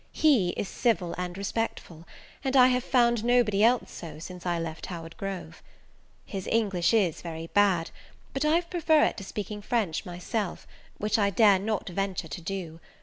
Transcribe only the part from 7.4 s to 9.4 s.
bad; but I prefer it to